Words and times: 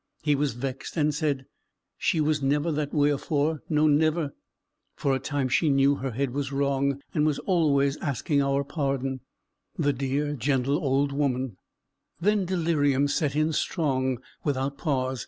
He 0.23 0.33
was 0.33 0.53
vexed, 0.55 0.97
and 0.97 1.13
said, 1.13 1.45
"She 1.95 2.19
was 2.19 2.41
never 2.41 2.71
that 2.71 2.91
way 2.91 3.11
afore; 3.11 3.61
no, 3.69 3.85
never." 3.85 4.33
For 4.95 5.13
a 5.13 5.19
time 5.19 5.47
she 5.47 5.69
knew 5.69 5.93
her 5.93 6.09
head 6.09 6.31
was 6.31 6.51
wrong, 6.51 6.99
and 7.13 7.23
was 7.23 7.37
always 7.37 7.97
asking 7.97 8.41
our 8.41 8.63
pardon 8.63 9.19
the 9.77 9.93
dear, 9.93 10.33
gentle 10.33 10.83
old 10.83 11.11
woman: 11.11 11.55
then 12.19 12.45
delirium 12.45 13.07
set 13.09 13.35
in 13.35 13.53
strong, 13.53 14.17
without 14.43 14.75
pause. 14.79 15.19